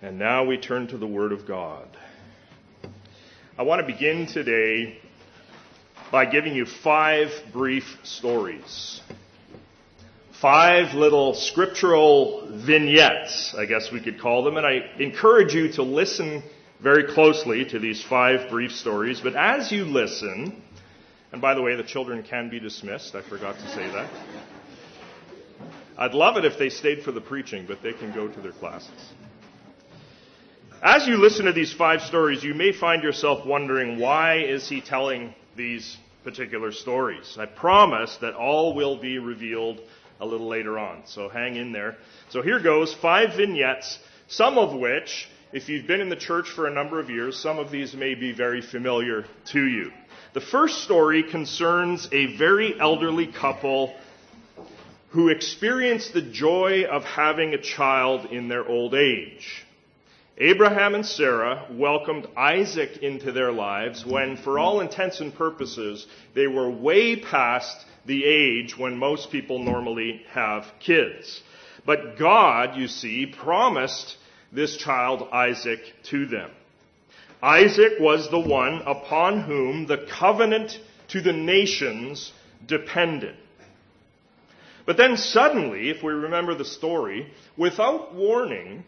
[0.00, 1.88] And now we turn to the Word of God.
[3.58, 4.96] I want to begin today
[6.12, 9.00] by giving you five brief stories.
[10.40, 15.82] Five little scriptural vignettes, I guess we could call them, and I encourage you to
[15.82, 16.44] listen
[16.80, 19.20] very closely to these five brief stories.
[19.20, 20.62] But as you listen,
[21.32, 24.08] and by the way, the children can be dismissed, I forgot to say that.
[25.98, 28.52] I'd love it if they stayed for the preaching, but they can go to their
[28.52, 29.12] classes.
[30.82, 34.80] As you listen to these five stories, you may find yourself wondering why is he
[34.80, 37.36] telling these particular stories?
[37.36, 39.80] I promise that all will be revealed
[40.20, 41.96] a little later on, so hang in there.
[42.28, 46.68] So here goes, five vignettes, some of which, if you've been in the church for
[46.68, 49.90] a number of years, some of these may be very familiar to you.
[50.32, 53.96] The first story concerns a very elderly couple
[55.08, 59.64] who experienced the joy of having a child in their old age.
[60.40, 66.46] Abraham and Sarah welcomed Isaac into their lives when, for all intents and purposes, they
[66.46, 71.42] were way past the age when most people normally have kids.
[71.84, 74.16] But God, you see, promised
[74.52, 76.52] this child Isaac to them.
[77.42, 82.32] Isaac was the one upon whom the covenant to the nations
[82.64, 83.34] depended.
[84.86, 88.84] But then suddenly, if we remember the story, without warning,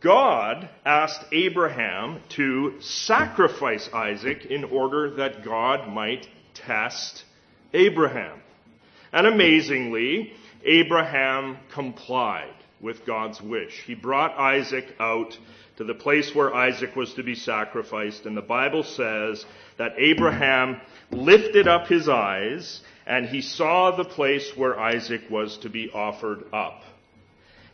[0.00, 7.24] God asked Abraham to sacrifice Isaac in order that God might test
[7.74, 8.40] Abraham.
[9.12, 10.32] And amazingly,
[10.64, 13.82] Abraham complied with God's wish.
[13.86, 15.36] He brought Isaac out
[15.76, 19.44] to the place where Isaac was to be sacrificed, and the Bible says
[19.78, 25.68] that Abraham lifted up his eyes and he saw the place where Isaac was to
[25.68, 26.82] be offered up.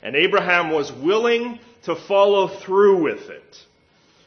[0.03, 3.65] And Abraham was willing to follow through with it.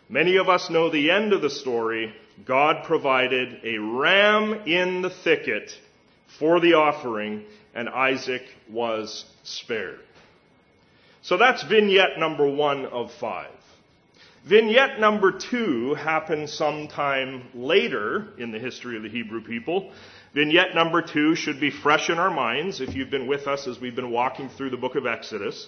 [0.10, 2.14] Many of us know the end of the story.
[2.46, 5.72] God provided a ram in the thicket
[6.40, 10.00] for the offering, and Isaac was spared.
[11.22, 13.52] So that's vignette number one of five.
[14.44, 19.92] Vignette number two happened sometime later in the history of the Hebrew people.
[20.34, 23.80] Vignette number two should be fresh in our minds if you've been with us as
[23.80, 25.68] we've been walking through the book of Exodus.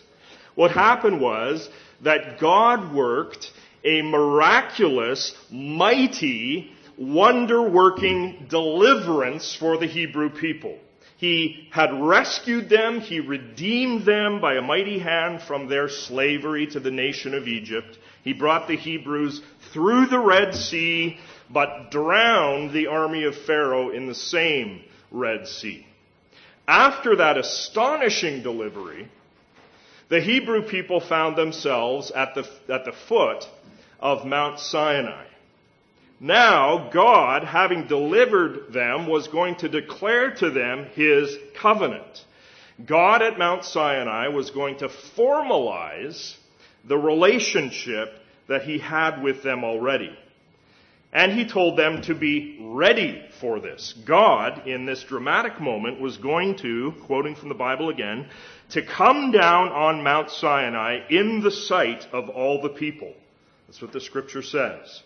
[0.56, 1.70] What happened was
[2.02, 3.52] that God worked
[3.84, 10.78] a miraculous, mighty, wonder working deliverance for the Hebrew people.
[11.18, 16.80] He had rescued them, he redeemed them by a mighty hand from their slavery to
[16.80, 17.98] the nation of Egypt.
[18.24, 19.42] He brought the Hebrews
[19.72, 21.18] through the Red Sea,
[21.50, 24.82] but drowned the army of Pharaoh in the same
[25.12, 25.86] Red Sea.
[26.68, 29.10] After that astonishing delivery,
[30.10, 33.48] the Hebrew people found themselves at the, at the foot
[34.00, 35.26] of Mount Sinai.
[36.20, 42.26] Now, God, having delivered them, was going to declare to them his covenant.
[42.86, 46.36] God at Mount Sinai was going to formalize
[46.86, 50.18] the relationship that he had with them already.
[51.14, 53.94] And he told them to be ready for this.
[54.04, 58.28] God, in this dramatic moment, was going to, quoting from the Bible again,
[58.72, 63.14] to come down on Mount Sinai in the sight of all the people.
[63.68, 65.04] That's what the scripture says.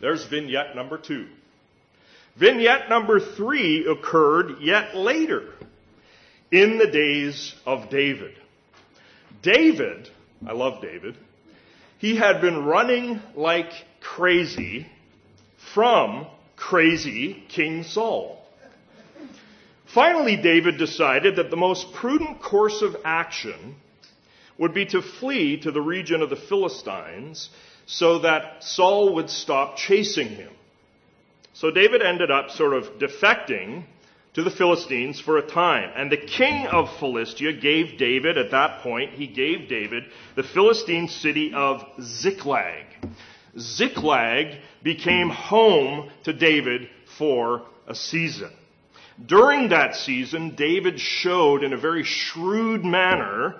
[0.00, 1.28] There's vignette number two.
[2.36, 5.52] Vignette number three occurred yet later,
[6.50, 8.34] in the days of David.
[9.42, 10.08] David,
[10.46, 11.16] I love David,
[11.98, 13.72] he had been running like
[14.04, 14.86] crazy
[15.74, 16.26] from
[16.56, 18.40] crazy King Saul.
[19.86, 23.76] Finally, David decided that the most prudent course of action
[24.58, 27.48] would be to flee to the region of the Philistines
[27.86, 30.52] so that Saul would stop chasing him.
[31.52, 33.84] So David ended up sort of defecting
[34.34, 35.90] to the Philistines for a time.
[35.94, 40.04] And the king of Philistia gave David, at that point, he gave David
[40.34, 42.84] the Philistine city of Ziklag.
[43.58, 48.50] Ziklag became home to David for a season.
[49.24, 53.56] During that season, David showed in a very shrewd manner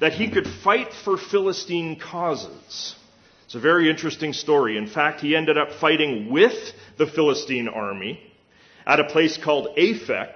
[0.00, 2.96] that he could fight for Philistine causes.
[3.44, 4.76] It's a very interesting story.
[4.76, 8.20] In fact, he ended up fighting with the Philistine army
[8.84, 10.34] at a place called Aphek.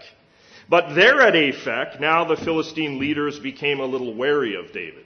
[0.68, 5.04] But there at Aphek, now the Philistine leaders became a little wary of David.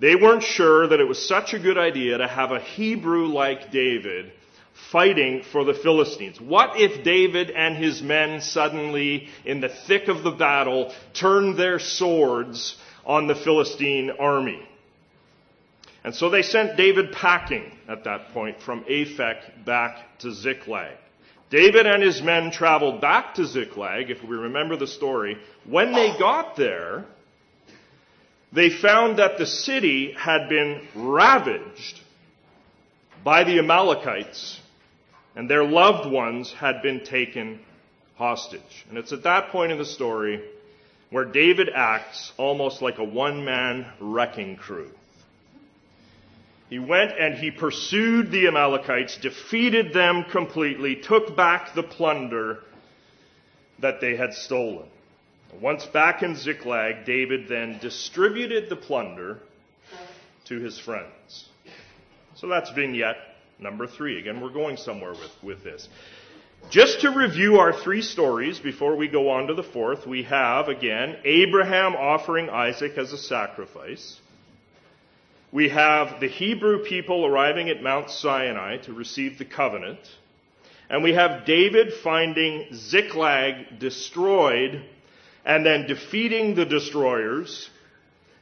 [0.00, 3.70] They weren't sure that it was such a good idea to have a Hebrew like
[3.70, 4.32] David
[4.90, 6.40] fighting for the Philistines.
[6.40, 11.78] What if David and his men suddenly, in the thick of the battle, turned their
[11.78, 14.66] swords on the Philistine army?
[16.02, 20.96] And so they sent David packing at that point from Aphek back to Ziklag.
[21.50, 25.36] David and his men traveled back to Ziklag, if we remember the story.
[25.66, 27.04] When they got there,
[28.52, 32.00] they found that the city had been ravaged
[33.22, 34.60] by the Amalekites
[35.36, 37.60] and their loved ones had been taken
[38.16, 38.84] hostage.
[38.88, 40.42] And it's at that point in the story
[41.10, 44.90] where David acts almost like a one man wrecking crew.
[46.68, 52.58] He went and he pursued the Amalekites, defeated them completely, took back the plunder
[53.80, 54.86] that they had stolen.
[55.58, 59.38] Once back in Ziklag, David then distributed the plunder
[60.44, 61.48] to his friends.
[62.34, 63.16] So that's vignette
[63.58, 64.18] number three.
[64.18, 65.88] Again, we're going somewhere with, with this.
[66.68, 70.68] Just to review our three stories before we go on to the fourth, we have
[70.68, 74.20] again Abraham offering Isaac as a sacrifice.
[75.52, 79.98] We have the Hebrew people arriving at Mount Sinai to receive the covenant.
[80.88, 84.84] And we have David finding Ziklag destroyed
[85.44, 87.68] and then defeating the destroyers,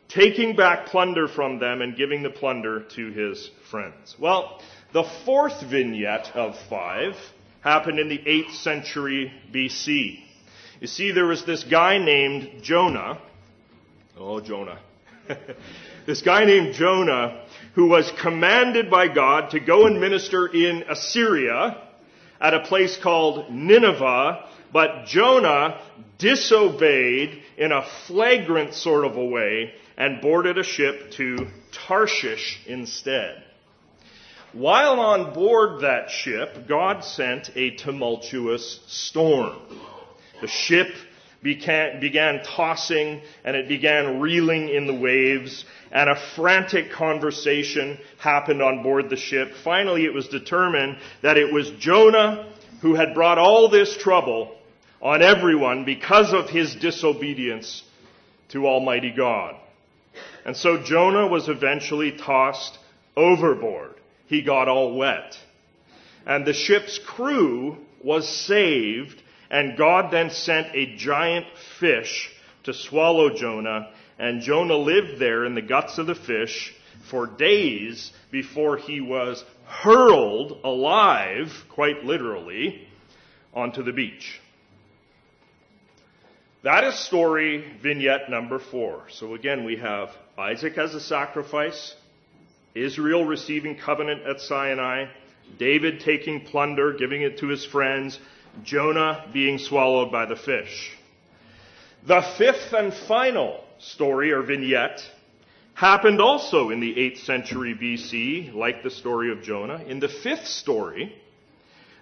[0.09, 4.17] taking back plunder from them and giving the plunder to his friends.
[4.19, 4.61] Well,
[4.93, 7.15] the fourth vignette of five
[7.61, 10.21] happened in the 8th century BC.
[10.81, 13.21] You see, there was this guy named Jonah.
[14.17, 14.79] Oh, Jonah.
[16.07, 17.45] this guy named Jonah
[17.75, 21.83] who was commanded by God to go and minister in Assyria
[22.41, 25.81] at a place called Nineveh, but Jonah
[26.19, 33.43] disobeyed in a flagrant sort of a way and boarded a ship to Tarshish instead.
[34.53, 39.57] While on board that ship, God sent a tumultuous storm.
[40.41, 40.89] The ship
[41.43, 48.63] began, began tossing and it began reeling in the waves and a frantic conversation happened
[48.63, 49.53] on board the ship.
[49.65, 54.55] Finally, it was determined that it was Jonah who had brought all this trouble
[55.01, 57.83] on everyone because of his disobedience
[58.51, 59.55] to Almighty God.
[60.45, 62.79] And so Jonah was eventually tossed
[63.17, 63.95] overboard.
[64.27, 65.37] He got all wet.
[66.27, 71.47] And the ship's crew was saved and God then sent a giant
[71.79, 72.31] fish
[72.65, 76.75] to swallow Jonah, and Jonah lived there in the guts of the fish
[77.11, 82.87] for days before he was hurled alive, quite literally,
[83.55, 84.41] onto the beach.
[86.69, 89.05] That is story vignette number four.
[89.09, 91.95] So again, we have Isaac as a sacrifice,
[92.75, 95.07] Israel receiving covenant at Sinai,
[95.59, 98.21] David taking plunder, giving it to his friends,
[98.65, 100.95] Jonah being swallowed by the fish.
[102.07, 105.01] The fifth and final story or vignette
[105.73, 109.83] happened also in the 8th century BC, like the story of Jonah.
[109.87, 111.17] In the fifth story,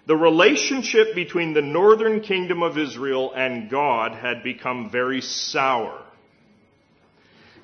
[0.07, 6.01] the relationship between the northern kingdom of Israel and God had become very sour.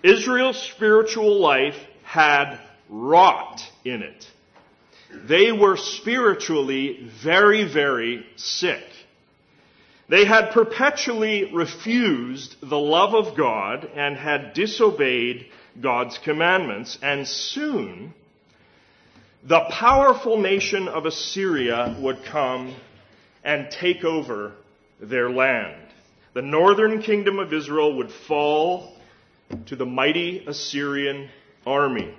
[0.03, 2.59] Israel's spiritual life had
[2.89, 4.29] rot in it
[5.13, 8.83] they were spiritually very, very sick.
[10.09, 15.47] They had perpetually refused the love of God and had disobeyed
[15.79, 18.13] God's commandments, and soon
[19.45, 22.73] the powerful nation of Assyria would come
[23.43, 24.53] and take over
[25.01, 25.81] their land.
[26.33, 28.95] The northern kingdom of Israel would fall
[29.65, 31.29] to the mighty Assyrian
[31.65, 32.13] army.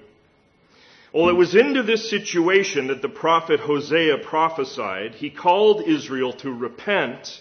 [1.14, 5.14] Well, it was into this situation that the prophet Hosea prophesied.
[5.14, 7.40] He called Israel to repent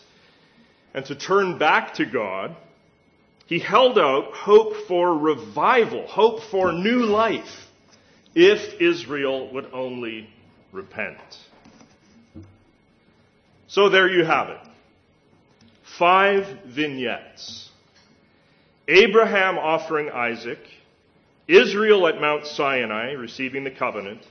[0.93, 2.55] and to turn back to God.
[3.47, 7.62] He held out hope for revival, hope for new life,
[8.35, 10.29] if Israel would only
[10.71, 11.17] repent.
[13.67, 14.59] So there you have it.
[15.97, 17.69] Five vignettes.
[18.87, 20.59] Abraham offering Isaac,
[21.47, 24.21] Israel at Mount Sinai receiving the covenant,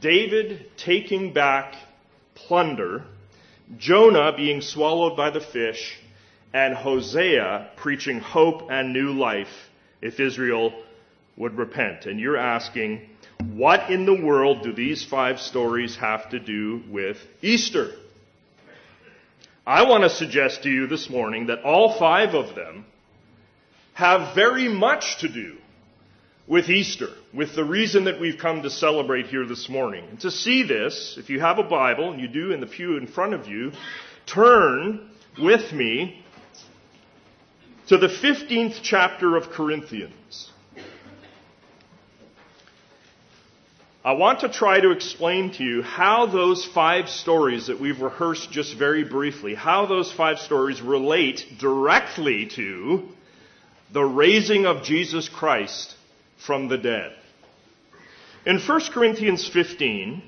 [0.00, 1.74] David taking back
[2.34, 3.04] plunder,
[3.78, 5.98] Jonah being swallowed by the fish,
[6.52, 10.72] and Hosea preaching hope and new life if Israel
[11.36, 12.06] would repent.
[12.06, 13.08] And you're asking,
[13.44, 17.92] what in the world do these five stories have to do with Easter?
[19.66, 22.86] I want to suggest to you this morning that all five of them
[23.94, 25.56] have very much to do
[26.46, 30.06] with Easter, with the reason that we've come to celebrate here this morning.
[30.10, 32.96] And to see this, if you have a Bible, and you do in the pew
[32.96, 33.72] in front of you,
[34.26, 36.22] turn with me
[37.88, 40.50] to the 15th chapter of Corinthians.
[44.06, 48.52] I want to try to explain to you how those five stories that we've rehearsed
[48.52, 53.08] just very briefly, how those five stories relate directly to
[53.92, 55.96] the raising of Jesus Christ
[56.36, 57.16] from the dead.
[58.46, 60.22] In 1 Corinthians 15,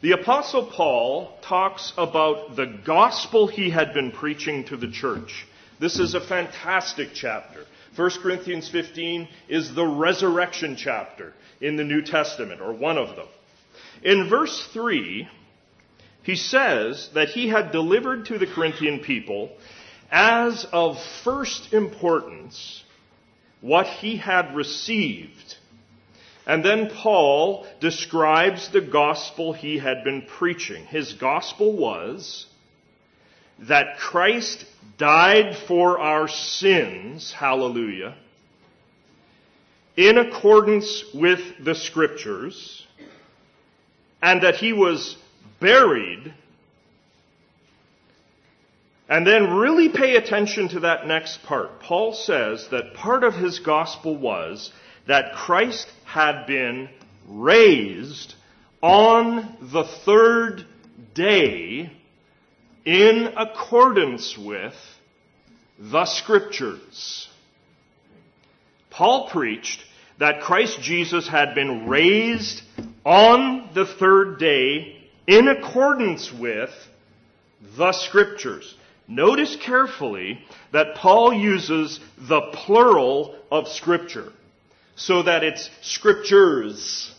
[0.00, 5.44] the Apostle Paul talks about the gospel he had been preaching to the church.
[5.78, 7.66] This is a fantastic chapter.
[7.96, 13.28] 1 Corinthians 15 is the resurrection chapter in the New Testament, or one of them.
[14.02, 15.28] In verse 3,
[16.22, 19.50] he says that he had delivered to the Corinthian people
[20.10, 22.82] as of first importance
[23.60, 25.56] what he had received.
[26.46, 30.84] And then Paul describes the gospel he had been preaching.
[30.84, 32.46] His gospel was
[33.60, 34.64] that Christ
[34.98, 38.14] died for our sins, hallelujah,
[39.96, 42.86] in accordance with the scriptures,
[44.20, 45.16] and that he was
[45.60, 46.34] buried
[49.08, 51.80] and then really pay attention to that next part.
[51.80, 54.72] Paul says that part of his gospel was
[55.06, 56.88] that Christ had been
[57.28, 58.34] raised
[58.82, 60.66] on the third
[61.14, 61.92] day
[62.84, 64.74] in accordance with
[65.78, 67.28] the scriptures.
[68.90, 69.84] Paul preached
[70.18, 72.62] that Christ Jesus had been raised
[73.04, 76.70] on the third day in accordance with
[77.76, 78.74] the scriptures.
[79.08, 80.40] Notice carefully
[80.72, 84.32] that Paul uses the plural of scripture
[84.96, 87.13] so that it's scriptures.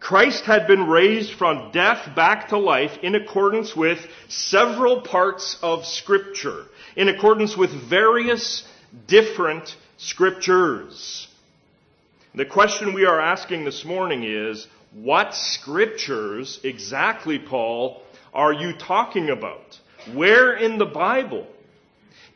[0.00, 5.84] Christ had been raised from death back to life in accordance with several parts of
[5.84, 6.64] scripture,
[6.96, 8.66] in accordance with various
[9.06, 11.28] different scriptures.
[12.34, 18.02] The question we are asking this morning is, what scriptures exactly, Paul,
[18.32, 19.78] are you talking about?
[20.14, 21.46] Where in the Bible?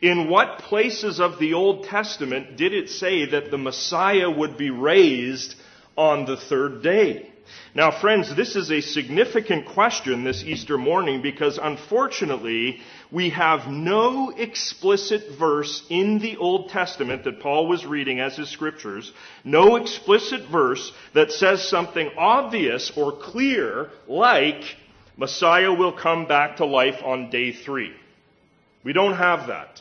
[0.02, 4.70] In what places of the Old Testament did it say that the Messiah would be
[4.70, 5.54] raised
[5.96, 7.30] on the third day?
[7.74, 14.30] Now, friends, this is a significant question this Easter morning because unfortunately, we have no
[14.30, 19.12] explicit verse in the Old Testament that Paul was reading as his scriptures,
[19.44, 24.62] no explicit verse that says something obvious or clear like
[25.16, 27.92] Messiah will come back to life on day three.
[28.84, 29.80] We don't have that.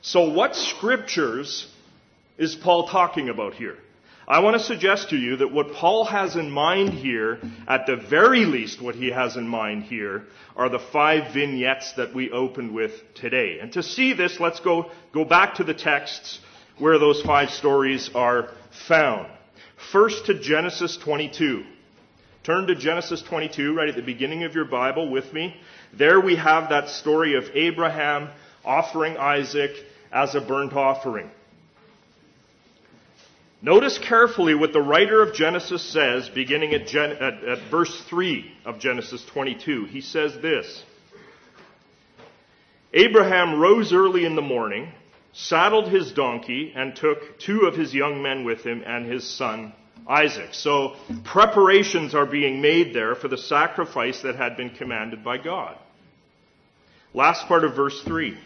[0.00, 1.68] So what scriptures
[2.36, 3.76] is Paul talking about here?
[4.26, 7.96] I want to suggest to you that what Paul has in mind here, at the
[7.96, 10.24] very least what he has in mind here,
[10.56, 13.58] are the five vignettes that we opened with today.
[13.60, 16.38] And to see this, let's go, go back to the texts
[16.78, 18.50] where those five stories are
[18.88, 19.28] found.
[19.90, 21.64] First to Genesis 22.
[22.44, 25.56] Turn to Genesis 22, right at the beginning of your Bible with me.
[25.92, 28.28] There we have that story of Abraham
[28.64, 29.72] offering Isaac
[30.12, 31.30] as a burnt offering.
[33.64, 38.52] Notice carefully what the writer of Genesis says, beginning at, Gen- at, at verse 3
[38.64, 39.84] of Genesis 22.
[39.84, 40.82] He says this
[42.92, 44.92] Abraham rose early in the morning,
[45.32, 49.72] saddled his donkey, and took two of his young men with him and his son
[50.08, 50.52] Isaac.
[50.52, 55.78] So preparations are being made there for the sacrifice that had been commanded by God.
[57.14, 58.36] Last part of verse 3.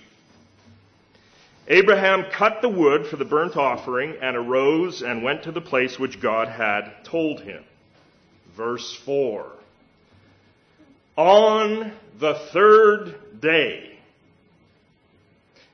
[1.68, 5.99] Abraham cut the wood for the burnt offering and arose and went to the place
[5.99, 7.64] which God had told him.
[8.56, 9.46] Verse 4.
[11.16, 13.99] On the third day,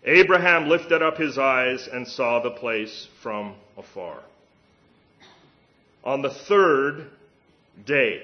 [0.05, 4.19] Abraham lifted up his eyes and saw the place from afar
[6.05, 7.07] on the third
[7.87, 8.23] day.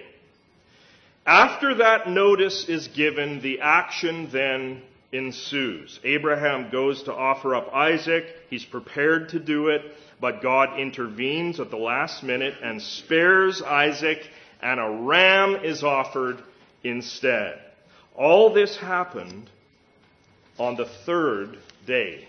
[1.27, 5.99] After that notice is given, the action then ensues.
[6.05, 8.27] Abraham goes to offer up Isaac.
[8.51, 9.83] He's prepared to do it,
[10.21, 14.29] but God intervenes at the last minute and spares Isaac,
[14.61, 16.39] and a ram is offered
[16.83, 17.59] instead.
[18.15, 19.49] All this happened
[20.59, 22.27] on the third day,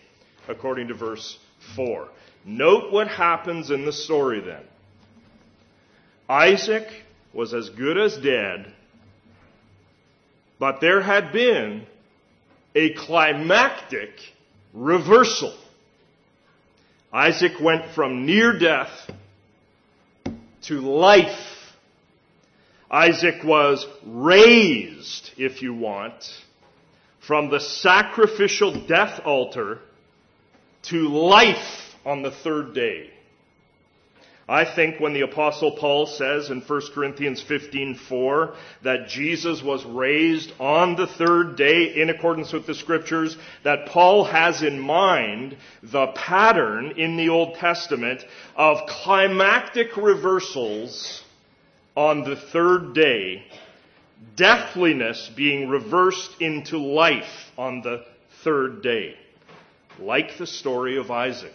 [0.48, 1.38] according to verse
[1.75, 2.07] 4.
[2.45, 4.63] Note what happens in the story then.
[6.29, 6.88] Isaac
[7.33, 8.71] was as good as dead,
[10.59, 11.86] but there had been
[12.75, 14.11] a climactic
[14.73, 15.53] reversal.
[17.11, 19.11] Isaac went from near death
[20.63, 21.75] to life.
[22.91, 26.43] Isaac was raised, if you want,
[27.19, 29.79] from the sacrificial death altar
[30.83, 33.11] to life on the third day.
[34.50, 40.51] I think when the apostle Paul says in 1 Corinthians 15:4 that Jesus was raised
[40.60, 46.08] on the third day in accordance with the scriptures, that Paul has in mind the
[46.08, 48.25] pattern in the Old Testament
[48.56, 51.24] of climactic reversals
[51.96, 53.44] on the third day,
[54.36, 58.03] deathliness being reversed into life on the
[58.44, 59.15] third day,
[60.00, 61.53] like the story of Isaac.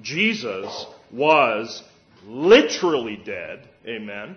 [0.00, 1.82] Jesus was
[2.26, 4.36] literally dead, amen,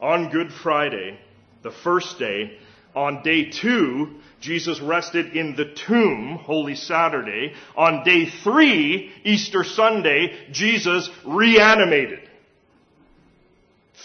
[0.00, 1.18] on Good Friday,
[1.62, 2.58] the first day.
[2.94, 7.54] On day two, Jesus rested in the tomb, Holy Saturday.
[7.76, 12.20] On day three, Easter Sunday, Jesus reanimated.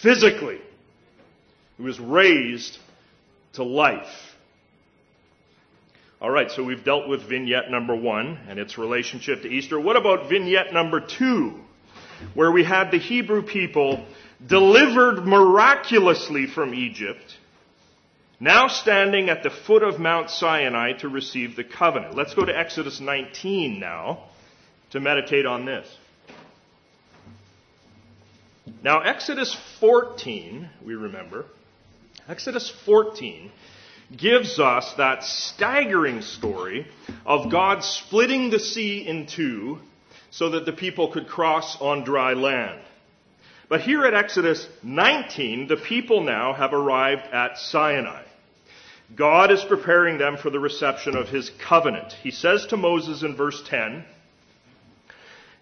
[0.02, 0.58] Physically.
[1.76, 2.78] He was raised
[3.52, 4.08] to life.
[6.20, 9.80] All right, so we've dealt with vignette number one and its relationship to Easter.
[9.80, 11.60] What about vignette number two?
[12.34, 14.04] Where we had the Hebrew people
[14.46, 17.36] delivered miraculously from Egypt,
[18.38, 22.16] now standing at the foot of Mount Sinai to receive the covenant.
[22.16, 24.24] Let's go to Exodus 19 now
[24.90, 25.86] to meditate on this.
[28.82, 31.44] Now, Exodus 14, we remember,
[32.28, 33.50] Exodus 14
[34.16, 36.86] gives us that staggering story
[37.26, 39.80] of God splitting the sea in two
[40.30, 42.80] so that the people could cross on dry land.
[43.68, 48.24] But here at Exodus 19, the people now have arrived at Sinai.
[49.14, 52.12] God is preparing them for the reception of his covenant.
[52.22, 54.04] He says to Moses in verse 10,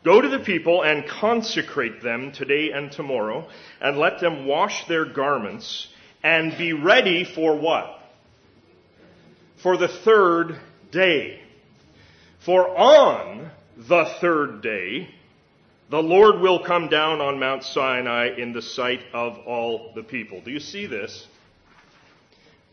[0.04, 3.48] Go to the people and consecrate them today and tomorrow,
[3.80, 5.88] and let them wash their garments,
[6.22, 7.98] and be ready for what?
[9.62, 10.58] For the third
[10.90, 11.40] day.
[12.44, 15.08] For on the third day,
[15.88, 20.40] the Lord will come down on Mount Sinai in the sight of all the people.
[20.40, 21.26] Do you see this?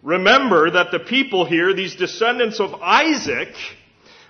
[0.02, 3.54] Remember that the people here, these descendants of Isaac,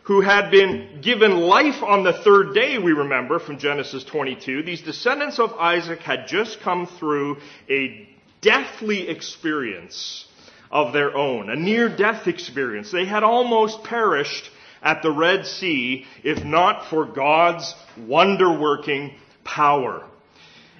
[0.03, 4.81] who had been given life on the third day, we remember from Genesis 22, these
[4.81, 7.37] descendants of Isaac had just come through
[7.69, 8.07] a
[8.41, 10.25] deathly experience
[10.69, 12.91] of their own, a near death experience.
[12.91, 14.49] They had almost perished
[14.81, 20.03] at the Red Sea if not for God's wonder working power.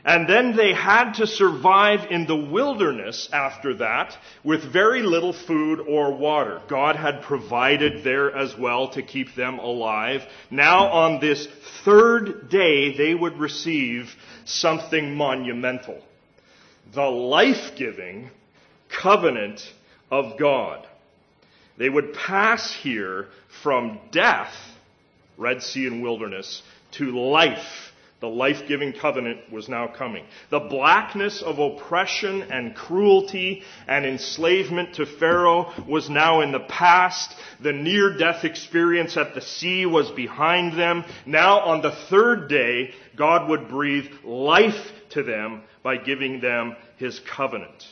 [0.08, 5.80] And then they had to survive in the wilderness after that with very little food
[5.80, 6.62] or water.
[6.68, 10.22] God had provided there as well to keep them alive.
[10.52, 11.48] Now on this
[11.84, 16.00] third day, they would receive something monumental.
[16.94, 18.30] The life-giving
[18.90, 19.74] covenant
[20.12, 20.86] of God.
[21.78, 23.28] They would pass here
[23.62, 24.54] from death,
[25.38, 26.62] Red Sea and wilderness,
[26.94, 27.92] to life.
[28.22, 30.26] The life giving covenant was now coming.
[30.50, 37.36] The blackness of oppression and cruelty and enslavement to Pharaoh was now in the past.
[37.62, 41.04] The near death experience at the sea was behind them.
[41.26, 47.20] Now, on the third day, God would breathe life to them by giving them his
[47.20, 47.86] covenant.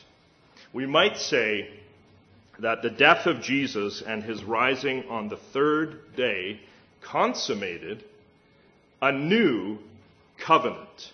[0.71, 1.69] We might say
[2.63, 6.61] that the death of Jesus and his rising on the third day
[7.01, 8.01] consummated
[9.01, 9.77] a new
[10.37, 11.11] covenant.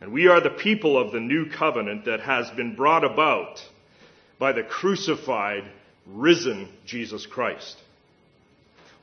[0.00, 3.64] And we are the people of the new covenant that has been brought about
[4.36, 5.62] by the crucified,
[6.08, 7.76] risen Jesus Christ.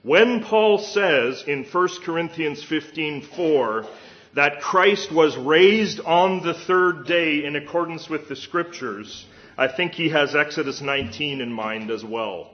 [0.02, 3.88] When Paul says in 1 Corinthians 15:4
[4.34, 9.26] that Christ was raised on the third day in accordance with the scriptures,
[9.58, 12.50] I think he has Exodus 19 in mind as well.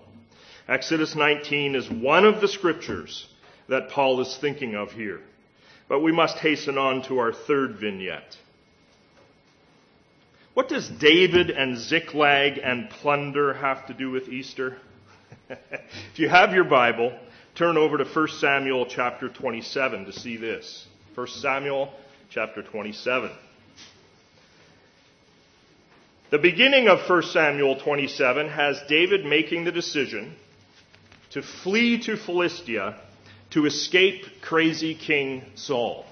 [0.68, 3.28] Exodus 19 is one of the scriptures
[3.70, 5.22] that Paul is thinking of here.
[5.88, 8.38] But we must hasten on to our third vignette.
[10.54, 14.78] What does David and Ziklag and plunder have to do with Easter?
[15.50, 17.18] if you have your Bible,
[17.56, 20.86] turn over to 1 Samuel chapter 27 to see this.
[21.16, 21.92] 1 Samuel
[22.30, 23.32] chapter 27.
[26.30, 30.36] The beginning of 1 Samuel 27 has David making the decision
[31.32, 33.02] to flee to Philistia
[33.50, 36.06] to escape crazy King Saul.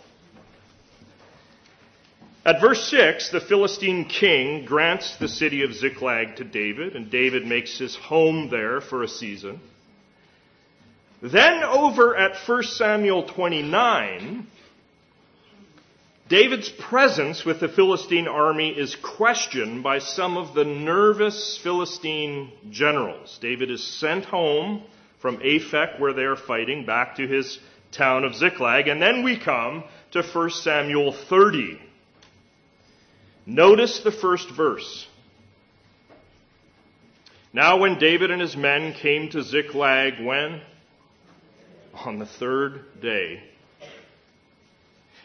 [2.44, 7.46] At verse 6, the Philistine king grants the city of Ziklag to David, and David
[7.46, 9.60] makes his home there for a season.
[11.22, 14.48] Then over at 1 Samuel 29,
[16.30, 23.38] David's presence with the Philistine army is questioned by some of the nervous Philistine generals.
[23.42, 24.84] David is sent home
[25.20, 27.60] from Aphek, where they are fighting, back to his
[27.92, 28.88] town of Ziklag.
[28.88, 31.80] And then we come to to 1 Samuel 30.
[33.46, 35.08] Notice the first verse.
[37.54, 40.62] Now, when David and his men came to Ziklag, when?
[41.94, 43.42] On the third day.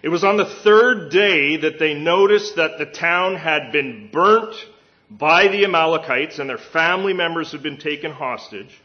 [0.03, 4.55] It was on the third day that they noticed that the town had been burnt
[5.09, 8.81] by the Amalekites and their family members had been taken hostage.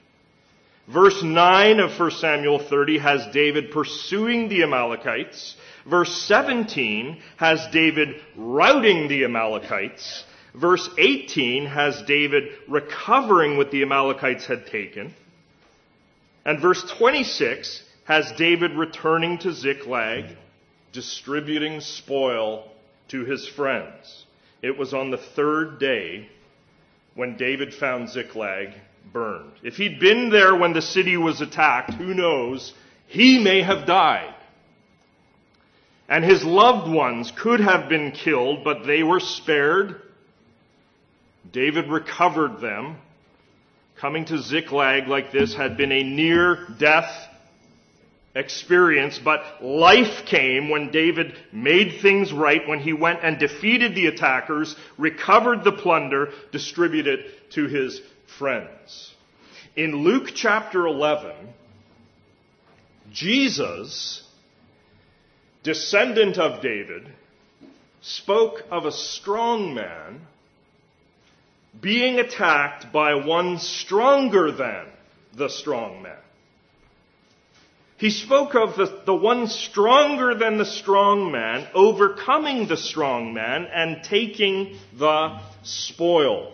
[0.88, 5.56] Verse 9 of 1 Samuel 30 has David pursuing the Amalekites.
[5.90, 10.24] Verse 17 has David routing the Amalekites.
[10.54, 15.14] Verse 18 has David recovering what the Amalekites had taken.
[16.46, 20.38] And verse 26 has David returning to Ziklag,
[20.98, 22.68] distributing spoil
[23.08, 24.26] to his friends.
[24.64, 26.28] It was on the third day
[27.14, 28.70] when David found Ziklag
[29.14, 29.52] burned.
[29.62, 32.74] If he'd been there when the city was attacked, who knows,
[33.06, 34.34] he may have died.
[36.10, 40.02] And his loved ones could have been killed, but they were spared.
[41.52, 42.98] David recovered them.
[44.02, 47.28] Coming to Ziklag like this had been a near death
[48.38, 54.06] experience, but life came when David made things right, when he went and defeated the
[54.06, 58.02] attackers, recovered the plunder, distributed it to his
[58.38, 59.14] friends.
[59.76, 61.34] In Luke chapter 11,
[63.12, 64.24] Jesus,
[65.64, 67.08] descendant of David,
[68.02, 70.22] spoke of a strong man
[71.80, 74.86] being attacked by one stronger than
[75.34, 76.18] the strong man.
[77.98, 83.66] He spoke of the, the one stronger than the strong man overcoming the strong man
[83.66, 86.54] and taking the spoil.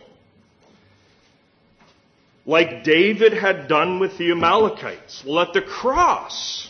[2.46, 5.24] Like David had done with the Amalekites.
[5.26, 6.70] Well, at the cross,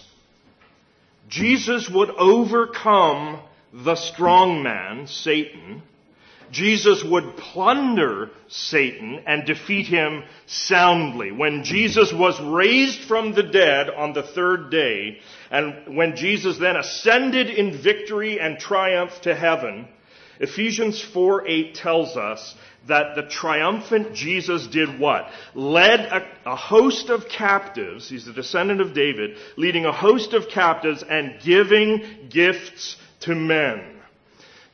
[1.29, 5.83] Jesus would overcome the strong man, Satan,
[6.53, 11.31] Jesus would plunder Satan and defeat him soundly.
[11.31, 16.75] When Jesus was raised from the dead on the third day, and when Jesus then
[16.75, 19.87] ascended in victory and triumph to heaven,
[20.39, 22.55] Ephesians 4 8 tells us
[22.87, 25.29] that the triumphant Jesus did what?
[25.55, 30.49] Led a, a, host of captives, he's the descendant of David, leading a host of
[30.49, 33.92] captives and giving gifts to men.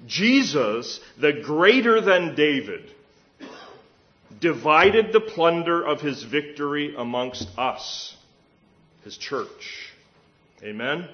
[0.06, 2.90] Jesus, the greater than David,
[4.40, 8.16] divided the plunder of his victory amongst us,
[9.04, 9.92] his church.
[10.64, 11.08] Amen?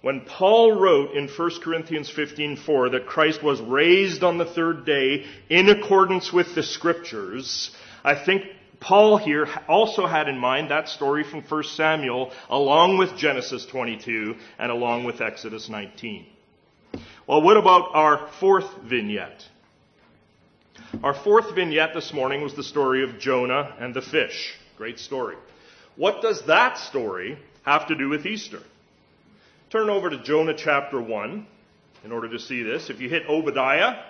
[0.00, 5.26] When Paul wrote in 1 Corinthians 15:4 that Christ was raised on the third day
[5.48, 7.70] in accordance with the scriptures,
[8.04, 8.44] I think
[8.78, 14.36] Paul here also had in mind that story from 1 Samuel along with Genesis 22
[14.58, 16.26] and along with Exodus 19.
[17.28, 19.46] Well, what about our fourth vignette?
[21.02, 24.54] Our fourth vignette this morning was the story of Jonah and the fish.
[24.78, 25.36] Great story.
[25.96, 28.62] What does that story have to do with Easter?
[29.68, 31.46] Turn over to Jonah chapter 1
[32.04, 32.88] in order to see this.
[32.88, 34.02] If you hit Obadiah,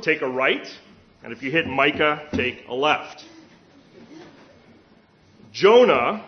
[0.00, 0.66] take a right,
[1.22, 3.26] and if you hit Micah, take a left.
[5.52, 6.24] Jonah,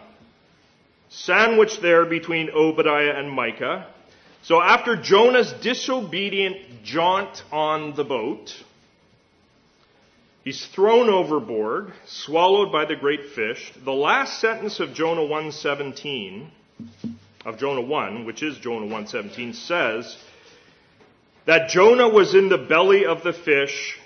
[1.09, 3.87] sandwiched there between Obadiah and Micah,
[4.43, 8.53] so after Jonah's disobedient jaunt on the boat,
[10.45, 13.73] he's thrown overboard, swallowed by the great fish.
[13.85, 16.51] The last sentence of Jonah 1:17
[17.45, 20.17] of Jonah 1, which is Jonah 1:17 says
[21.45, 23.99] that Jonah was in the belly of the fish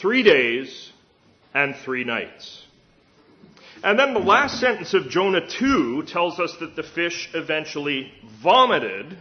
[0.00, 0.92] 3 days
[1.54, 2.63] and 3 nights.
[3.84, 8.10] And then the last sentence of Jonah 2 tells us that the fish eventually
[8.42, 9.18] vomited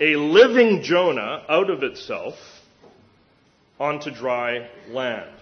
[0.00, 2.36] a living Jonah out of itself
[3.80, 5.34] onto dry land.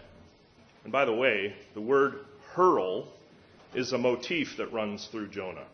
[0.84, 2.20] And by the way, the word
[2.54, 3.06] hurl
[3.74, 5.66] is a motif that runs through Jonah.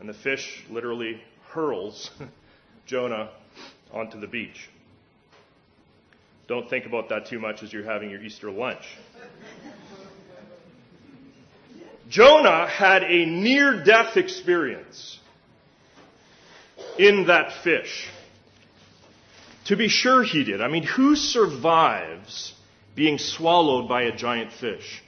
[0.00, 2.10] And the fish literally hurls
[2.86, 3.30] Jonah
[3.94, 4.68] onto the beach.
[6.48, 8.84] Don't think about that too much as you're having your Easter lunch.
[12.08, 15.18] Jonah had a near death experience
[16.98, 18.08] in that fish.
[19.66, 20.60] To be sure he did.
[20.60, 22.52] I mean, who survives
[22.94, 25.02] being swallowed by a giant fish?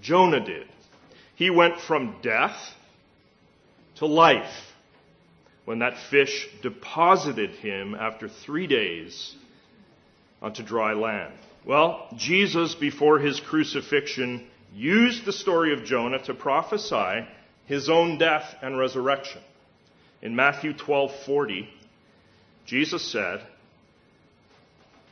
[0.00, 0.66] Jonah did.
[1.34, 2.58] He went from death
[3.96, 4.52] to life
[5.64, 9.34] when that fish deposited him after three days
[10.42, 11.32] onto dry land.
[11.64, 17.26] Well, Jesus, before his crucifixion, used the story of Jonah to prophesy
[17.66, 19.40] his own death and resurrection.
[20.22, 21.68] In Matthew 12:40,
[22.66, 23.42] Jesus said,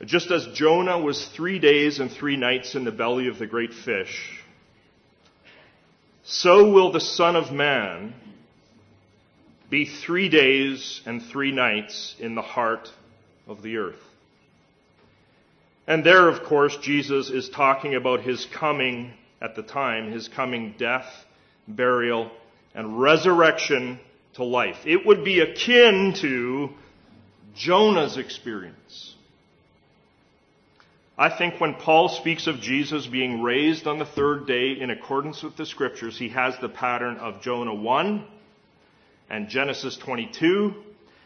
[0.04, 3.74] just as Jonah was 3 days and 3 nights in the belly of the great
[3.74, 4.44] fish,
[6.22, 8.14] so will the Son of Man
[9.70, 12.92] be 3 days and 3 nights in the heart
[13.48, 14.04] of the earth.
[15.86, 20.74] And there, of course, Jesus is talking about his coming at the time, his coming
[20.78, 21.06] death,
[21.66, 22.30] burial,
[22.74, 24.00] and resurrection
[24.34, 24.76] to life.
[24.84, 26.70] It would be akin to
[27.54, 29.14] Jonah's experience.
[31.16, 35.42] I think when Paul speaks of Jesus being raised on the third day in accordance
[35.42, 38.24] with the scriptures, he has the pattern of Jonah 1
[39.28, 40.74] and Genesis 22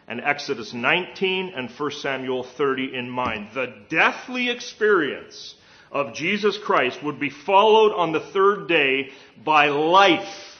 [0.08, 3.48] and Exodus 19 and 1 Samuel 30 in mind.
[3.52, 5.54] The deathly experience
[5.92, 9.10] of Jesus Christ would be followed on the third day
[9.44, 10.56] by life,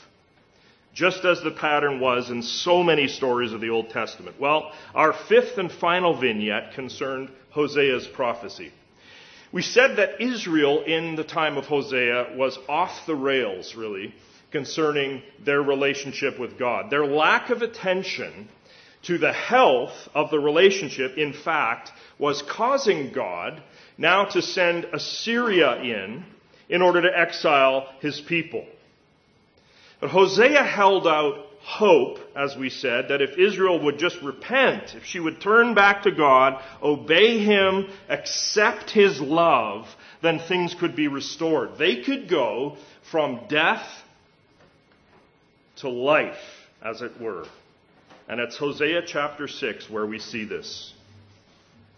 [0.95, 4.38] just as the pattern was in so many stories of the Old Testament.
[4.38, 8.73] Well, our fifth and final vignette concerned Hosea's prophecy.
[9.53, 14.14] We said that Israel in the time of Hosea was off the rails, really,
[14.51, 16.90] concerning their relationship with God.
[16.90, 18.49] Their lack of attention
[19.02, 23.62] to the health of the relationship, in fact, was causing God
[23.98, 26.24] now to send Assyria in
[26.68, 28.64] in order to exile his people.
[30.00, 35.04] But Hosea held out hope, as we said, that if Israel would just repent, if
[35.04, 39.86] she would turn back to God, obey Him, accept His love,
[40.22, 41.78] then things could be restored.
[41.78, 42.76] They could go
[43.10, 43.86] from death
[45.76, 46.34] to life,
[46.82, 47.46] as it were.
[48.28, 50.92] And it's Hosea chapter 6 where we see this.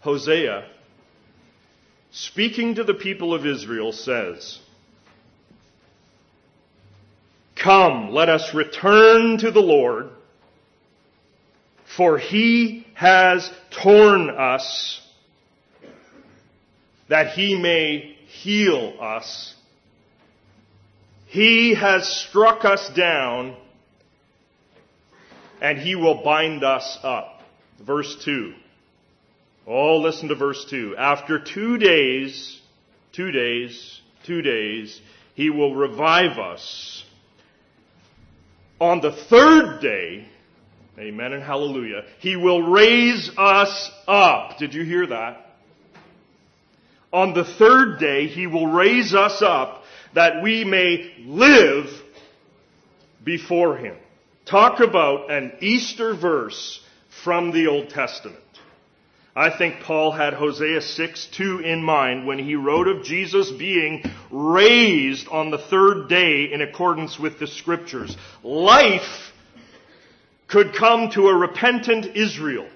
[0.01, 0.65] Hosea,
[2.11, 4.59] speaking to the people of Israel, says,
[7.55, 10.09] Come, let us return to the Lord,
[11.97, 15.01] for he has torn us
[17.07, 19.53] that he may heal us.
[21.27, 23.55] He has struck us down
[25.61, 27.41] and he will bind us up.
[27.79, 28.53] Verse 2.
[29.67, 30.95] Oh, listen to verse 2.
[30.97, 32.59] After two days,
[33.13, 35.01] two days, two days,
[35.33, 37.03] he will revive us.
[38.79, 40.27] On the third day,
[40.99, 44.57] amen and hallelujah, he will raise us up.
[44.59, 45.41] Did you hear that?
[47.11, 51.87] On the third day, he will raise us up that we may live
[53.23, 53.95] before him.
[54.45, 56.79] Talk about an Easter verse
[57.23, 58.37] from the Old Testament.
[59.35, 64.03] I think Paul had Hosea 6 2 in mind when he wrote of Jesus being
[64.29, 68.15] raised on the third day in accordance with the scriptures.
[68.43, 69.33] Life
[70.47, 72.67] could come to a repentant Israel.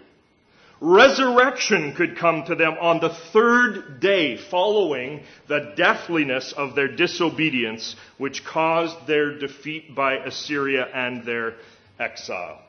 [0.81, 7.97] Resurrection could come to them on the third day following the deathliness of their disobedience,
[8.17, 11.55] which caused their defeat by Assyria and their
[11.99, 12.61] exile.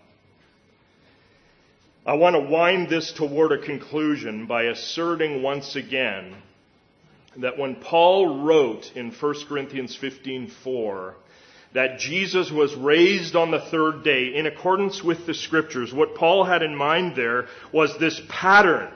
[2.05, 6.35] I want to wind this toward a conclusion by asserting once again
[7.37, 11.15] that when Paul wrote in 1 Corinthians 15:4
[11.73, 15.93] that Jesus was raised on the third day in accordance with the scriptures.
[15.93, 18.93] What Paul had in mind there was this pattern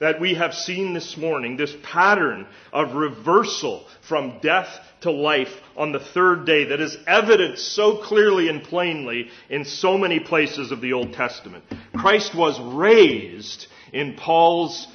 [0.00, 4.68] that we have seen this morning, this pattern of reversal from death
[5.02, 9.98] to life on the third day that is evident so clearly and plainly in so
[9.98, 11.64] many places of the Old Testament.
[11.94, 14.86] Christ was raised in Paul's,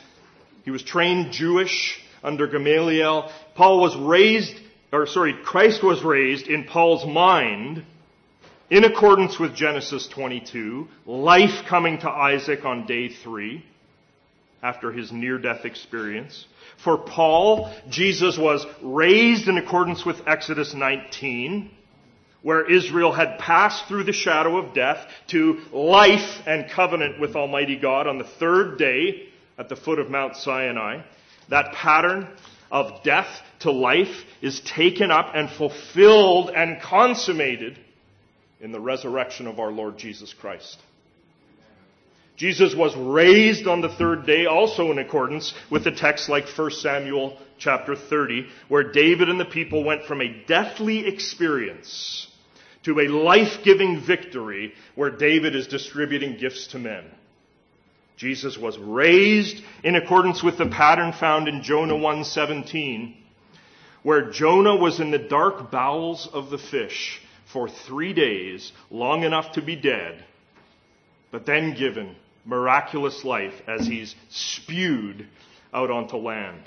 [0.64, 3.32] he was trained Jewish under Gamaliel.
[3.54, 4.56] Paul was raised
[4.96, 7.84] or sorry, Christ was raised in Paul's mind
[8.70, 13.66] in accordance with Genesis 22, life coming to Isaac on day three
[14.64, 16.46] after his near death experience.
[16.84, 21.70] For Paul, Jesus was raised in accordance with Exodus 19,
[22.42, 27.78] where Israel had passed through the shadow of death to life and covenant with Almighty
[27.78, 29.28] God on the third day
[29.58, 31.02] at the foot of Mount Sinai.
[31.50, 32.28] That pattern
[32.72, 37.80] of death to life is taken up and fulfilled and consummated
[38.60, 40.78] in the resurrection of our Lord Jesus Christ.
[42.38, 46.72] Jesus was raised on the third day, also in accordance with the text like 1
[46.72, 52.28] Samuel chapter 30, where David and the people went from a deathly experience
[52.84, 57.06] to a life-giving victory where David is distributing gifts to men.
[58.18, 63.14] Jesus was raised in accordance with the pattern found in Jonah 1:17,
[64.04, 69.54] where Jonah was in the dark bowels of the fish for 3 days, long enough
[69.54, 70.24] to be dead,
[71.32, 75.28] but then given miraculous life as he's spewed
[75.74, 76.62] out onto land.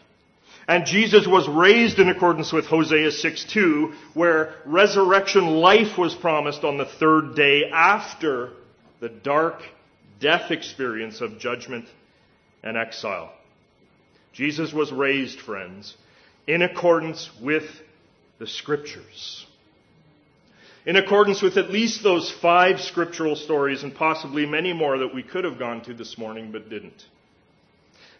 [0.66, 6.76] And Jesus was raised in accordance with Hosea 6:2, where resurrection life was promised on
[6.76, 8.50] the third day after
[9.00, 9.62] the dark
[10.20, 11.86] death experience of judgment
[12.62, 13.32] and exile.
[14.32, 15.96] Jesus was raised, friends,
[16.46, 17.64] in accordance with
[18.38, 19.46] the scriptures.
[20.86, 25.22] In accordance with at least those five scriptural stories and possibly many more that we
[25.22, 27.04] could have gone to this morning but didn't.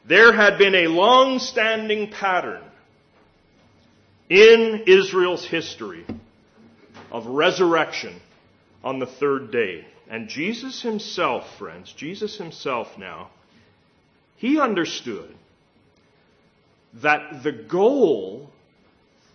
[0.07, 2.63] There had been a long standing pattern
[4.29, 6.05] in Israel's history
[7.11, 8.21] of resurrection
[8.85, 9.87] on the third day.
[10.09, 13.31] And Jesus himself, friends, Jesus himself now,
[14.37, 15.35] he understood
[16.95, 18.51] that the goal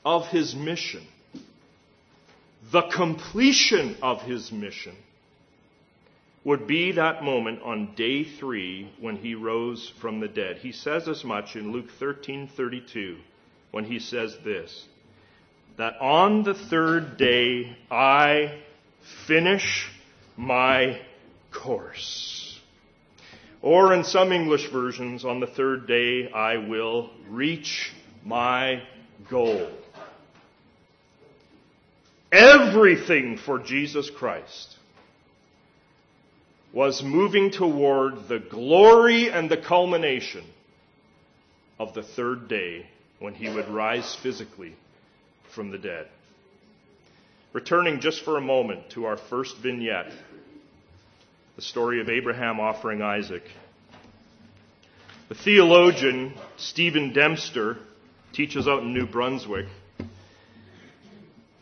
[0.04, 1.06] of his mission,
[2.72, 4.96] the completion of his mission,
[6.44, 10.58] would be that moment on day three when he rose from the dead.
[10.58, 13.18] He says as much in Luke 13:32
[13.72, 14.86] when he says this,
[15.78, 18.60] that on the third day I
[19.26, 19.90] finish
[20.38, 21.00] my
[21.52, 22.60] course.
[23.62, 27.94] Or in some English versions, on the third day I will reach
[28.26, 28.84] my
[29.30, 29.70] goal.
[32.32, 34.76] Everything for Jesus Christ
[36.74, 40.44] was moving toward the glory and the culmination
[41.80, 42.88] of the third day
[43.20, 44.76] when he would rise physically
[45.54, 46.08] from the dead.
[47.54, 50.12] Returning just for a moment to our first vignette,
[51.56, 53.44] the story of Abraham offering Isaac.
[55.30, 57.78] The theologian Stephen Dempster
[58.34, 59.68] teaches out in New Brunswick.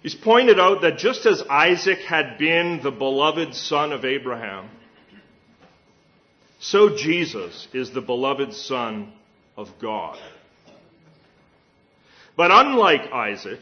[0.01, 4.69] He's pointed out that just as Isaac had been the beloved son of Abraham,
[6.62, 9.12] so Jesus is the beloved son
[9.58, 10.17] of God.
[12.38, 13.60] But unlike Isaac,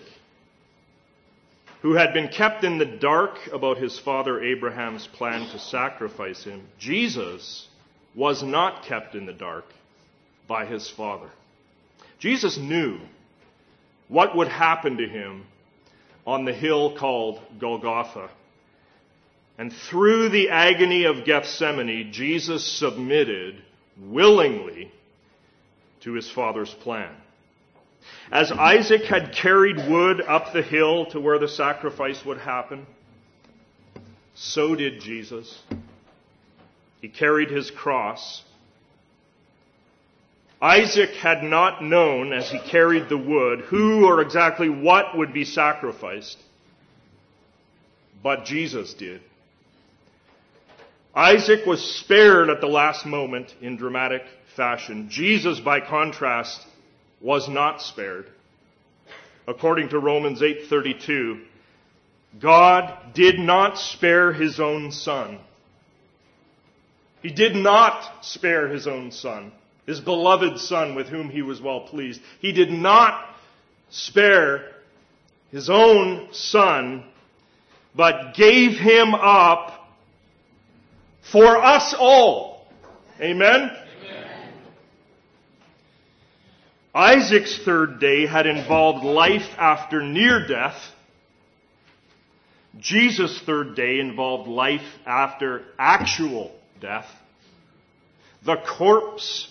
[1.81, 6.67] who had been kept in the dark about his father Abraham's plan to sacrifice him,
[6.77, 7.67] Jesus
[8.15, 9.65] was not kept in the dark
[10.47, 11.29] by his father.
[12.19, 12.99] Jesus knew
[14.09, 15.45] what would happen to him
[16.27, 18.29] on the hill called Golgotha.
[19.57, 23.61] And through the agony of Gethsemane, Jesus submitted
[23.97, 24.91] willingly
[26.01, 27.13] to his father's plan.
[28.31, 32.85] As Isaac had carried wood up the hill to where the sacrifice would happen,
[34.35, 35.61] so did Jesus.
[37.01, 38.43] He carried his cross.
[40.61, 45.45] Isaac had not known as he carried the wood who or exactly what would be
[45.45, 46.37] sacrificed,
[48.21, 49.21] but Jesus did.
[51.15, 54.23] Isaac was spared at the last moment in dramatic
[54.55, 55.09] fashion.
[55.09, 56.65] Jesus, by contrast,
[57.21, 58.27] was not spared.
[59.47, 61.41] According to Romans 8:32,
[62.39, 65.39] God did not spare his own son.
[67.21, 69.51] He did not spare his own son,
[69.85, 72.21] his beloved son with whom he was well pleased.
[72.39, 73.25] He did not
[73.89, 74.71] spare
[75.51, 77.03] his own son,
[77.95, 79.89] but gave him up
[81.21, 82.67] for us all.
[83.19, 83.71] Amen?
[86.93, 90.77] Isaac's third day had involved life after near death.
[92.79, 97.07] Jesus' third day involved life after actual death.
[98.43, 99.47] The corpse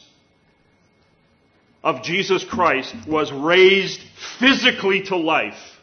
[1.84, 4.00] of Jesus Christ was raised
[4.38, 5.78] physically to life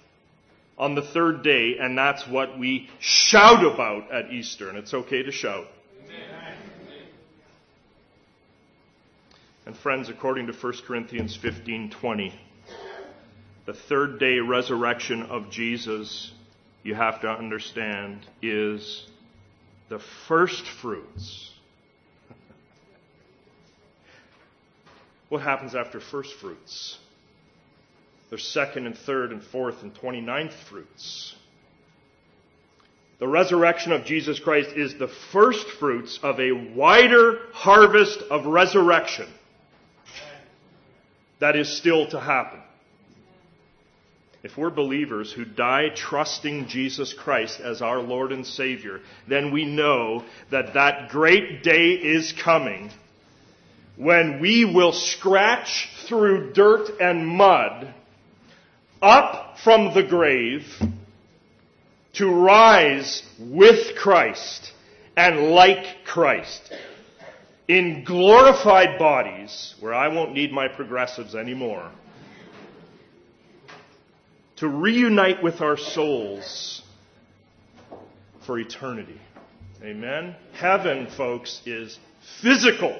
[0.77, 5.23] on the third day, and that's what we shout about at Easter, and it's okay
[5.23, 5.67] to shout.
[9.65, 12.31] And friends, according to 1 Corinthians 15:20,
[13.65, 16.31] the third day resurrection of Jesus,
[16.83, 19.07] you have to understand, is
[19.89, 21.51] the first fruits.
[25.29, 26.99] what happens after first fruits?
[28.29, 31.35] There's second and third and fourth and 29th fruits.
[33.19, 39.27] The resurrection of Jesus Christ is the first fruits of a wider harvest of resurrection
[41.39, 42.59] that is still to happen.
[44.43, 49.65] If we're believers who die trusting Jesus Christ as our Lord and Savior, then we
[49.65, 52.91] know that that great day is coming
[53.97, 57.93] when we will scratch through dirt and mud
[59.01, 60.67] up from the grave
[62.13, 64.71] to rise with Christ
[65.17, 66.71] and like Christ
[67.67, 71.91] in glorified bodies, where I won't need my progressives anymore,
[74.57, 76.81] to reunite with our souls
[78.45, 79.19] for eternity.
[79.83, 80.35] Amen?
[80.53, 81.99] Heaven, folks, is
[82.41, 82.99] physical.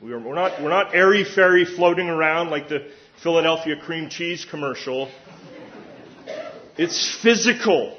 [0.00, 2.90] We are, we're, not, we're not airy fairy floating around like the
[3.22, 5.10] Philadelphia cream cheese commercial.
[6.76, 7.98] It's physical.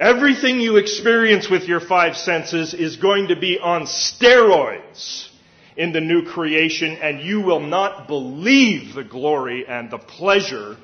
[0.00, 5.28] Everything you experience with your five senses is going to be on steroids
[5.76, 10.76] in the new creation, and you will not believe the glory and the pleasure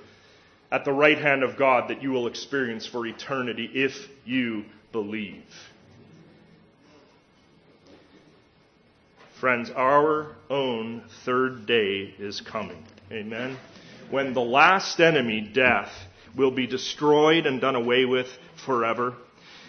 [0.71, 3.93] at the right hand of God that you will experience for eternity if
[4.25, 5.43] you believe.
[9.41, 12.85] Friends, our own third day is coming.
[13.11, 13.57] Amen.
[14.11, 15.91] When the last enemy, death,
[16.37, 18.29] will be destroyed and done away with
[18.65, 19.15] forever.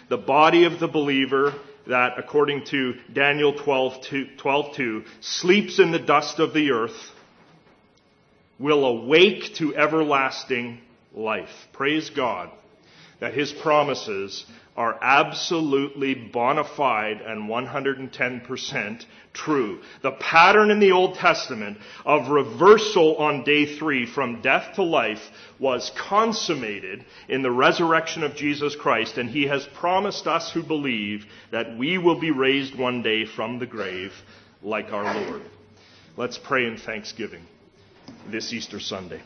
[0.08, 1.54] The body of the believer
[1.86, 4.06] that, according to Daniel 12
[4.38, 7.12] 12, 2, sleeps in the dust of the earth
[8.58, 10.80] will awake to everlasting
[11.14, 11.50] life.
[11.72, 12.50] Praise God
[13.22, 14.44] that His promises
[14.76, 19.80] are absolutely bona fide and 110% true.
[20.02, 25.22] The pattern in the Old Testament of reversal on day three from death to life
[25.60, 31.24] was consummated in the resurrection of Jesus Christ, and He has promised us who believe
[31.52, 34.12] that we will be raised one day from the grave
[34.62, 35.42] like our Lord.
[36.16, 37.46] Let's pray in thanksgiving
[38.26, 39.22] this Easter Sunday.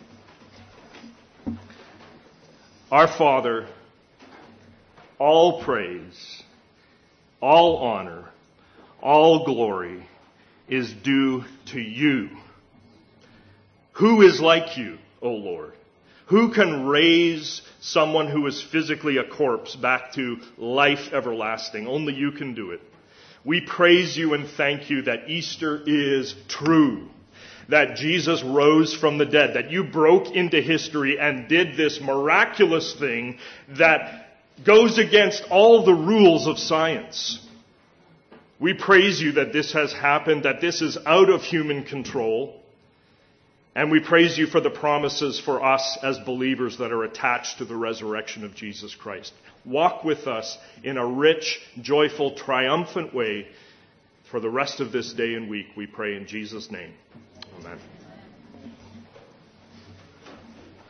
[2.93, 3.67] Our Father,
[5.19, 6.43] all praise,
[7.41, 8.29] all honor,
[9.03, 10.07] all glory
[10.69, 12.31] is due to you.
[13.93, 15.73] Who is like you, O Lord?
[16.27, 21.87] Who can raise someone who is physically a corpse back to life everlasting?
[21.87, 22.81] Only you can do it.
[23.45, 27.09] We praise you and thank you that Easter is true.
[27.69, 29.55] That Jesus rose from the dead.
[29.55, 33.39] That you broke into history and did this miraculous thing
[33.79, 34.26] that
[34.65, 37.41] goes against all the rules of science.
[38.59, 42.61] We praise you that this has happened, that this is out of human control.
[43.75, 47.67] And we praise you for the promises for us as believers that are attached to
[47.67, 49.35] the resurrection of Jesus Christ.
[49.67, 53.49] Walk with us in a rich, joyful, triumphant way
[54.31, 56.93] for the rest of this day and week, we pray in Jesus' name.
[57.61, 57.79] Amen.